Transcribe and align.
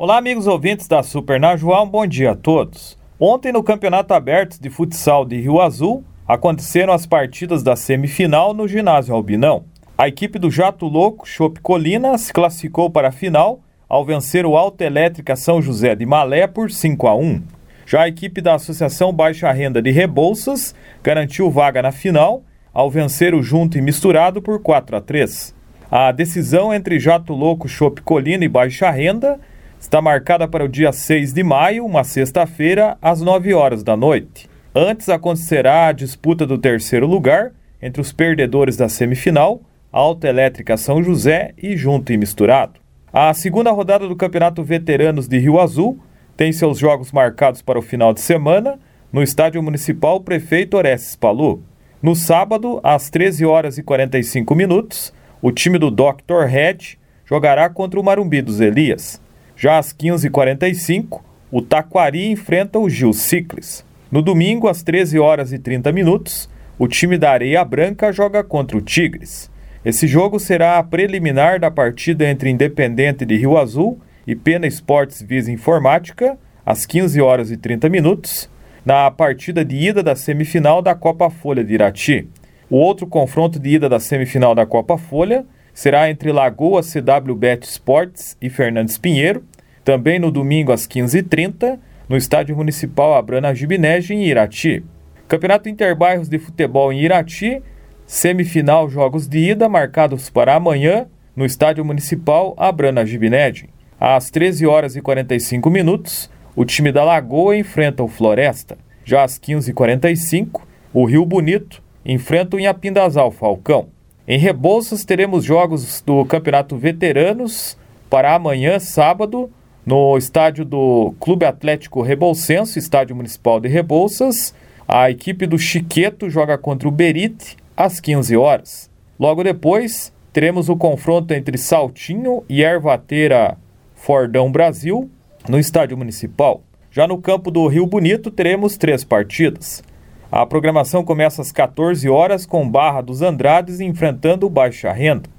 Olá, 0.00 0.16
amigos 0.16 0.46
ouvintes 0.46 0.86
da 0.86 1.02
Super 1.02 1.40
Najuá, 1.40 1.82
um 1.82 1.88
bom 1.88 2.06
dia 2.06 2.30
a 2.30 2.36
todos. 2.36 2.96
Ontem, 3.18 3.50
no 3.50 3.64
Campeonato 3.64 4.14
Aberto 4.14 4.62
de 4.62 4.70
Futsal 4.70 5.24
de 5.24 5.40
Rio 5.40 5.60
Azul, 5.60 6.04
aconteceram 6.24 6.92
as 6.92 7.04
partidas 7.04 7.64
da 7.64 7.74
semifinal 7.74 8.54
no 8.54 8.68
ginásio 8.68 9.12
Albinão. 9.12 9.64
A 9.98 10.06
equipe 10.06 10.38
do 10.38 10.52
Jato 10.52 10.86
Louco, 10.86 11.26
Chopp 11.26 11.58
Colina, 11.60 12.16
se 12.16 12.32
classificou 12.32 12.88
para 12.88 13.08
a 13.08 13.10
final 13.10 13.58
ao 13.88 14.04
vencer 14.04 14.46
o 14.46 14.56
Alta 14.56 14.84
Elétrica 14.84 15.34
São 15.34 15.60
José 15.60 15.96
de 15.96 16.06
Malé 16.06 16.46
por 16.46 16.70
5 16.70 17.08
a 17.08 17.16
1. 17.16 17.42
Já 17.84 18.02
a 18.02 18.08
equipe 18.08 18.40
da 18.40 18.54
Associação 18.54 19.12
Baixa 19.12 19.50
Renda 19.50 19.82
de 19.82 19.90
Rebouças 19.90 20.76
garantiu 21.02 21.50
vaga 21.50 21.82
na 21.82 21.90
final 21.90 22.44
ao 22.72 22.88
vencer 22.88 23.34
o 23.34 23.42
Junto 23.42 23.76
e 23.76 23.82
Misturado 23.82 24.40
por 24.40 24.62
4 24.62 24.96
a 24.96 25.00
3. 25.00 25.52
A 25.90 26.12
decisão 26.12 26.72
entre 26.72 27.00
Jato 27.00 27.32
Louco, 27.32 27.68
Chopp 27.68 28.00
Colina 28.02 28.44
e 28.44 28.48
Baixa 28.48 28.88
Renda 28.92 29.40
está 29.80 30.02
marcada 30.02 30.48
para 30.48 30.64
o 30.64 30.68
dia 30.68 30.92
6 30.92 31.32
de 31.32 31.42
maio, 31.42 31.84
uma 31.84 32.04
sexta-feira, 32.04 32.96
às 33.00 33.20
9 33.20 33.54
horas 33.54 33.82
da 33.82 33.96
noite. 33.96 34.48
Antes 34.74 35.08
acontecerá 35.08 35.86
a 35.86 35.92
disputa 35.92 36.46
do 36.46 36.58
terceiro 36.58 37.06
lugar 37.06 37.52
entre 37.80 38.00
os 38.00 38.12
perdedores 38.12 38.76
da 38.76 38.88
semifinal, 38.88 39.62
Alta 39.90 40.28
Elétrica 40.28 40.76
São 40.76 41.02
José 41.02 41.54
e 41.56 41.76
Junto 41.76 42.12
e 42.12 42.16
Misturado. 42.16 42.80
A 43.12 43.32
segunda 43.32 43.70
rodada 43.70 44.06
do 44.06 44.16
Campeonato 44.16 44.62
Veteranos 44.62 45.26
de 45.26 45.38
Rio 45.38 45.58
Azul 45.58 45.98
tem 46.36 46.52
seus 46.52 46.78
jogos 46.78 47.10
marcados 47.10 47.62
para 47.62 47.78
o 47.78 47.82
final 47.82 48.12
de 48.12 48.20
semana 48.20 48.78
no 49.12 49.22
Estádio 49.22 49.62
Municipal 49.62 50.20
Prefeito 50.20 50.76
Orestes 50.76 51.16
Palu. 51.16 51.62
No 52.02 52.14
sábado, 52.14 52.78
às 52.82 53.08
13 53.10 53.46
horas 53.46 53.78
e 53.78 53.82
45 53.82 54.54
minutos, 54.54 55.12
o 55.40 55.50
time 55.50 55.78
do 55.78 55.90
Dr. 55.90 56.44
Red 56.46 56.98
jogará 57.24 57.68
contra 57.70 57.98
o 57.98 58.04
Marumbi 58.04 58.42
dos 58.42 58.60
Elias. 58.60 59.20
Já 59.58 59.76
às 59.76 59.92
15h45, 59.92 61.20
o 61.50 61.60
Taquari 61.60 62.30
enfrenta 62.30 62.78
o 62.78 62.88
Gil 62.88 63.12
Ciclis. 63.12 63.84
No 64.08 64.22
domingo, 64.22 64.68
às 64.68 64.84
13 64.84 65.18
horas 65.18 65.52
e 65.52 65.58
30 65.58 65.90
minutos, 65.90 66.48
o 66.78 66.86
time 66.86 67.18
da 67.18 67.32
Areia 67.32 67.64
Branca 67.64 68.12
joga 68.12 68.44
contra 68.44 68.78
o 68.78 68.80
Tigres. 68.80 69.50
Esse 69.84 70.06
jogo 70.06 70.38
será 70.38 70.78
a 70.78 70.82
preliminar 70.84 71.58
da 71.58 71.72
partida 71.72 72.24
entre 72.30 72.50
Independente 72.50 73.26
de 73.26 73.36
Rio 73.36 73.58
Azul 73.58 73.98
e 74.24 74.36
Pena 74.36 74.64
Esportes 74.64 75.20
Visa 75.20 75.50
Informática, 75.50 76.38
às 76.64 76.86
15 76.86 77.20
horas 77.20 77.50
e 77.50 77.56
30 77.56 77.88
minutos, 77.88 78.48
na 78.86 79.10
partida 79.10 79.64
de 79.64 79.74
ida 79.74 80.04
da 80.04 80.14
semifinal 80.14 80.80
da 80.80 80.94
Copa 80.94 81.30
Folha 81.30 81.64
de 81.64 81.74
Irati. 81.74 82.28
O 82.70 82.76
outro 82.76 83.08
confronto 83.08 83.58
de 83.58 83.70
ida 83.70 83.88
da 83.88 83.98
semifinal 83.98 84.54
da 84.54 84.64
Copa 84.64 84.96
Folha 84.96 85.44
será 85.78 86.10
entre 86.10 86.32
Lagoa 86.32 86.82
CW 86.82 87.36
Bet 87.36 87.64
Sports 87.64 88.36
e 88.42 88.50
Fernandes 88.50 88.98
Pinheiro, 88.98 89.44
também 89.84 90.18
no 90.18 90.28
domingo 90.28 90.72
às 90.72 90.88
15h30, 90.88 91.78
no 92.08 92.16
Estádio 92.16 92.56
Municipal 92.56 93.14
Abrana 93.14 93.54
Gibinege, 93.54 94.12
em 94.12 94.24
Irati. 94.24 94.84
Campeonato 95.28 95.68
Interbairros 95.68 96.28
de 96.28 96.36
Futebol 96.36 96.92
em 96.92 97.02
Irati, 97.02 97.62
semifinal 98.04 98.90
jogos 98.90 99.28
de 99.28 99.38
ida 99.38 99.68
marcados 99.68 100.28
para 100.28 100.56
amanhã, 100.56 101.06
no 101.36 101.46
Estádio 101.46 101.84
Municipal 101.84 102.56
Abrana 102.56 103.06
Gibinege. 103.06 103.68
Às 104.00 104.30
13 104.30 104.66
horas 104.66 104.96
e 104.96 105.00
45 105.00 105.70
minutos, 105.70 106.28
o 106.56 106.64
time 106.64 106.90
da 106.90 107.04
Lagoa 107.04 107.56
enfrenta 107.56 108.02
o 108.02 108.08
Floresta. 108.08 108.76
Já 109.04 109.22
às 109.22 109.38
15h45, 109.38 110.60
o 110.92 111.04
Rio 111.04 111.24
Bonito 111.24 111.80
enfrenta 112.04 112.56
o 112.56 112.58
Inhapindazal 112.58 113.30
Falcão. 113.30 113.96
Em 114.30 114.38
Rebouças 114.38 115.06
teremos 115.06 115.42
jogos 115.42 116.02
do 116.04 116.22
Campeonato 116.26 116.76
Veteranos 116.76 117.78
para 118.10 118.34
amanhã, 118.34 118.78
sábado, 118.78 119.50
no 119.86 120.18
estádio 120.18 120.66
do 120.66 121.14
Clube 121.18 121.46
Atlético 121.46 122.02
Rebouçense, 122.02 122.78
estádio 122.78 123.16
municipal 123.16 123.58
de 123.58 123.68
Rebouças. 123.68 124.54
A 124.86 125.10
equipe 125.10 125.46
do 125.46 125.58
Chiqueto 125.58 126.28
joga 126.28 126.58
contra 126.58 126.86
o 126.86 126.90
Berite 126.90 127.56
às 127.74 128.00
15 128.00 128.36
horas. 128.36 128.90
Logo 129.18 129.42
depois, 129.42 130.12
teremos 130.30 130.68
o 130.68 130.76
confronto 130.76 131.32
entre 131.32 131.56
Saltinho 131.56 132.44
e 132.50 132.62
Ervateira 132.62 133.56
Fordão 133.94 134.52
Brasil 134.52 135.08
no 135.48 135.58
estádio 135.58 135.96
municipal. 135.96 136.62
Já 136.90 137.08
no 137.08 137.16
campo 137.16 137.50
do 137.50 137.66
Rio 137.66 137.86
Bonito, 137.86 138.30
teremos 138.30 138.76
três 138.76 139.04
partidas. 139.04 139.82
A 140.30 140.44
programação 140.44 141.02
começa 141.02 141.40
às 141.40 141.50
14 141.50 142.06
horas 142.06 142.44
com 142.44 142.68
Barra 142.68 143.00
dos 143.00 143.22
Andrades 143.22 143.80
enfrentando 143.80 144.46
o 144.46 144.50
Baixa 144.50 144.92
Renda. 144.92 145.30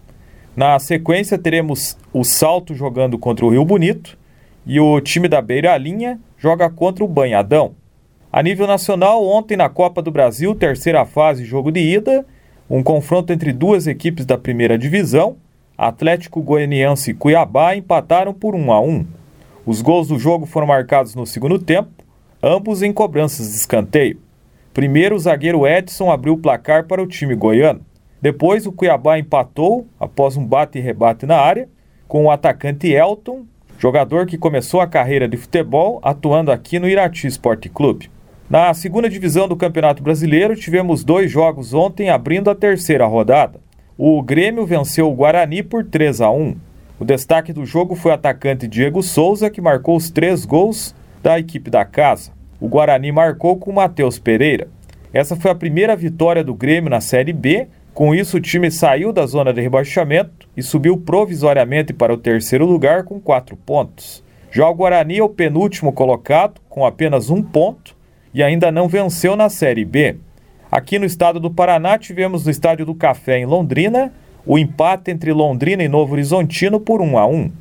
Na 0.56 0.80
sequência, 0.80 1.38
teremos 1.38 1.96
o 2.12 2.24
Salto 2.24 2.74
jogando 2.74 3.16
contra 3.16 3.46
o 3.46 3.50
Rio 3.50 3.64
Bonito 3.64 4.18
e 4.66 4.80
o 4.80 5.00
time 5.00 5.28
da 5.28 5.44
Beira 5.44 5.78
Linha 5.78 6.20
joga 6.40 6.72
contra 6.72 7.04
o 7.04 7.08
Banhadão. 7.08 7.76
A 8.32 8.42
nível 8.42 8.66
nacional, 8.66 9.24
ontem 9.24 9.56
na 9.56 9.70
Copa 9.70 10.02
do 10.02 10.10
Brasil, 10.10 10.56
terceira 10.56 11.06
fase, 11.06 11.46
jogo 11.46 11.72
de 11.72 11.82
ida, 11.82 12.26
um 12.68 12.82
confronto 12.82 13.32
entre 13.32 13.54
duas 13.54 13.86
equipes 13.86 14.26
da 14.26 14.40
primeira 14.40 14.76
divisão, 14.76 15.38
Atlético 15.78 16.42
Goianiense 16.42 17.12
e 17.12 17.14
Cuiabá 17.14 17.76
empataram 17.76 18.34
por 18.34 18.56
1 18.56 18.72
a 18.72 18.82
1. 18.82 19.06
Os 19.68 19.84
gols 19.84 20.08
do 20.08 20.18
jogo 20.18 20.48
foram 20.48 20.66
marcados 20.66 21.14
no 21.14 21.28
segundo 21.28 21.60
tempo, 21.60 22.04
ambos 22.42 22.82
em 22.82 22.92
cobranças 22.92 23.52
de 23.52 23.56
escanteio. 23.56 24.29
Primeiro, 24.74 25.16
o 25.16 25.20
zagueiro 25.20 25.68
Edson 25.68 26.12
abriu 26.12 26.34
o 26.34 26.38
placar 26.38 26.86
para 26.86 27.02
o 27.02 27.08
time 27.08 27.36
goiano. 27.36 27.82
Depois, 28.22 28.66
o 28.66 28.72
Cuiabá 28.72 29.18
empatou 29.18 29.88
após 30.00 30.38
um 30.38 30.46
bate 30.46 30.78
e 30.78 30.82
rebate 30.82 31.26
na 31.26 31.38
área, 31.38 31.68
com 32.08 32.26
o 32.26 32.32
atacante 32.32 32.88
Elton, 32.88 33.46
jogador 33.78 34.26
que 34.26 34.38
começou 34.38 34.82
a 34.82 34.88
carreira 34.88 35.28
de 35.28 35.38
futebol 35.38 36.00
atuando 36.04 36.52
aqui 36.52 36.80
no 36.80 36.88
Irati 36.88 37.28
Esporte 37.28 37.70
Clube. 37.70 38.12
Na 38.50 38.74
segunda 38.74 39.10
divisão 39.10 39.48
do 39.48 39.56
Campeonato 39.56 40.04
Brasileiro, 40.04 40.56
tivemos 40.56 41.04
dois 41.04 41.32
jogos 41.32 41.74
ontem 41.74 42.10
abrindo 42.10 42.50
a 42.50 42.56
terceira 42.56 43.06
rodada. 43.06 43.60
O 43.98 44.22
Grêmio 44.22 44.66
venceu 44.66 45.08
o 45.10 45.14
Guarani 45.14 45.62
por 45.62 45.86
3 45.86 46.20
a 46.22 46.32
1. 46.32 46.56
O 47.00 47.06
destaque 47.06 47.54
do 47.54 47.66
jogo 47.66 47.96
foi 47.96 48.12
o 48.12 48.16
atacante 48.16 48.68
Diego 48.68 49.02
Souza, 49.02 49.50
que 49.50 49.62
marcou 49.62 49.96
os 49.96 50.10
três 50.10 50.46
gols 50.46 50.96
da 51.22 51.40
equipe 51.40 51.70
da 51.70 51.86
casa. 51.86 52.32
O 52.60 52.68
Guarani 52.68 53.12
marcou 53.12 53.58
com 53.58 53.72
Matheus 53.72 54.20
Pereira. 54.20 54.68
Essa 55.14 55.36
foi 55.36 55.50
a 55.50 55.56
primeira 55.56 55.96
vitória 55.96 56.44
do 56.44 56.54
Grêmio 56.54 56.90
na 56.90 57.00
Série 57.00 57.32
B. 57.32 57.68
Com 57.94 58.14
isso, 58.14 58.38
o 58.38 58.42
time 58.42 58.70
saiu 58.70 59.14
da 59.14 59.26
zona 59.26 59.54
de 59.54 59.62
rebaixamento 59.62 60.48
e 60.56 60.62
subiu 60.62 60.98
provisoriamente 60.98 61.94
para 61.94 62.14
o 62.14 62.18
terceiro 62.18 62.66
lugar 62.66 63.04
com 63.04 63.20
quatro 63.20 63.56
pontos. 63.56 64.24
Já 64.52 64.68
o 64.68 64.76
Guarani 64.76 65.20
é 65.20 65.24
o 65.24 65.30
penúltimo 65.30 65.94
colocado, 65.94 66.60
com 66.68 66.86
apenas 66.86 67.30
um 67.30 67.42
ponto, 67.42 67.96
e 68.34 68.44
ainda 68.44 68.72
não 68.72 68.88
venceu 68.88 69.36
na 69.36 69.48
Série 69.48 69.86
B. 69.86 70.18
Aqui 70.72 71.00
no 71.00 71.06
estado 71.06 71.40
do 71.40 71.50
Paraná, 71.50 71.98
tivemos 71.98 72.46
no 72.46 72.52
Estádio 72.52 72.86
do 72.86 72.94
Café, 72.94 73.40
em 73.40 73.46
Londrina, 73.46 74.12
o 74.46 74.58
empate 74.58 75.12
entre 75.12 75.32
Londrina 75.32 75.84
e 75.84 75.88
Novo 75.88 76.14
Horizontino 76.14 76.80
por 76.80 77.02
1 77.02 77.18
a 77.18 77.26
1. 77.26 77.52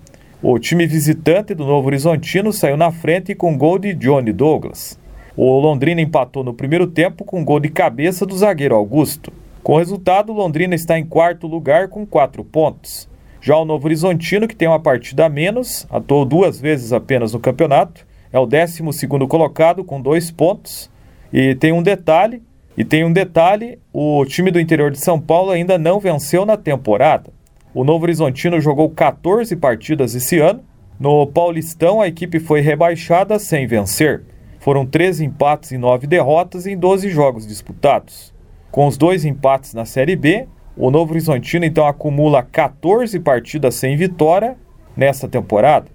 O 0.41 0.56
time 0.56 0.87
visitante 0.87 1.53
do 1.53 1.66
Novo 1.66 1.88
Horizontino 1.88 2.53
saiu 2.53 2.76
na 2.76 2.93
frente 2.93 3.34
com 3.34 3.59
gol 3.59 3.76
de 3.76 3.93
Johnny 3.93 4.32
Douglas. 4.32 4.97
O 5.37 5.59
Londrina 5.59 6.00
empatou 6.00 6.44
no 6.44 6.54
primeiro 6.54 6.87
tempo 6.87 7.25
com 7.25 7.44
gol 7.44 7.59
de 7.59 7.69
cabeça 7.69 8.25
do 8.25 8.38
zagueiro 8.38 8.76
Augusto. 8.76 9.32
Com 9.65 9.72
o 9.72 9.78
resultado, 9.78 10.31
o 10.31 10.37
Londrina 10.37 10.76
está 10.76 10.97
em 10.97 11.04
quarto 11.04 11.49
lugar 11.49 11.88
com 11.88 12.06
quatro 12.06 12.44
pontos. 12.44 13.09
Já 13.41 13.56
o 13.56 13.65
Novo 13.65 13.84
Horizontino, 13.87 14.47
que 14.47 14.54
tem 14.54 14.69
uma 14.69 14.78
partida 14.78 15.26
a 15.26 15.28
menos, 15.28 15.88
atuou 15.91 16.25
duas 16.25 16.60
vezes 16.60 16.93
apenas 16.93 17.32
no 17.32 17.41
campeonato, 17.41 18.06
é 18.32 18.38
o 18.38 18.47
12 18.47 18.81
colocado 19.28 19.82
com 19.82 20.00
dois 20.00 20.31
pontos. 20.31 20.88
E 21.32 21.56
tem 21.56 21.72
um 21.72 21.82
detalhe, 21.82 22.41
e 22.76 22.84
tem 22.84 23.05
um 23.05 23.12
detalhe, 23.12 23.81
o 23.93 24.25
time 24.25 24.53
do 24.53 24.60
interior 24.60 24.93
de 24.93 25.00
São 25.00 25.20
Paulo 25.20 25.50
ainda 25.50 25.76
não 25.76 25.99
venceu 25.99 26.47
na 26.47 26.56
temporada. 26.56 27.38
O 27.75 27.84
Novo 27.84 28.05
Horizontino 28.05 28.61
jogou 28.61 28.89
14 28.91 29.55
partidas 29.56 30.15
esse 30.15 30.39
ano. 30.39 30.62
No 30.99 31.27
Paulistão, 31.27 32.01
a 32.01 32.09
equipe 32.09 32.41
foi 32.41 32.61
rebaixada 32.61 33.38
sem 33.38 33.67
vencer. 33.67 34.23
Foram 34.59 34.87
13 34.87 35.25
empates 35.25 35.70
e 35.70 35.79
9 35.79 36.06
derrotas 36.06 36.67
em 36.67 36.76
12 36.76 37.11
jogos 37.11 37.47
disputados. 37.47 38.35
Com 38.70 38.87
os 38.87 38.97
dois 38.97 39.25
empates 39.25 39.75
na 39.75 39.85
Série 39.85 40.17
B, 40.17 40.47
o 40.76 40.91
Novo 40.91 41.12
Horizontino 41.12 41.65
então 41.65 41.87
acumula 41.87 42.43
14 42.43 43.19
partidas 43.20 43.75
sem 43.75 43.97
vitória 43.97 44.56
nesta 44.97 45.29
temporada. 45.29 45.87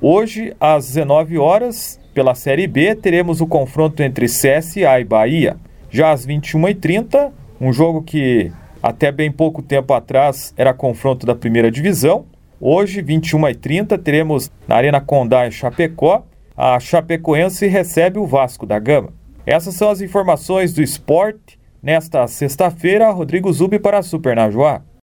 Hoje, 0.00 0.54
às 0.58 0.86
19 0.86 1.38
horas, 1.38 2.00
pela 2.14 2.34
Série 2.34 2.66
B, 2.66 2.94
teremos 2.94 3.40
o 3.40 3.46
confronto 3.46 4.02
entre 4.02 4.26
CSA 4.26 5.00
e 5.00 5.04
Bahia. 5.04 5.56
Já 5.90 6.10
às 6.10 6.26
21h30, 6.26 7.30
um 7.60 7.72
jogo 7.72 8.02
que 8.02 8.50
até 8.82 9.12
bem 9.12 9.30
pouco 9.30 9.62
tempo 9.62 9.92
atrás 9.92 10.54
era 10.56 10.72
confronto 10.72 11.26
da 11.26 11.34
primeira 11.34 11.70
divisão. 11.70 12.26
Hoje, 12.60 13.02
21h30, 13.02 13.98
teremos 13.98 14.50
na 14.66 14.76
Arena 14.76 15.00
Condá 15.00 15.46
em 15.46 15.50
Chapecó. 15.50 16.24
A 16.56 16.78
Chapecoense 16.78 17.66
recebe 17.66 18.18
o 18.18 18.26
Vasco 18.26 18.66
da 18.66 18.78
Gama. 18.78 19.12
Essas 19.46 19.74
são 19.74 19.90
as 19.90 20.00
informações 20.00 20.72
do 20.72 20.82
esporte. 20.82 21.58
Nesta 21.82 22.26
sexta-feira, 22.26 23.10
Rodrigo 23.10 23.50
Zubi 23.52 23.78
para 23.78 23.98
a 23.98 24.02
Super 24.02 24.36
Najuá. 24.36 24.82